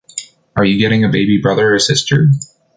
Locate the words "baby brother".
1.11-1.75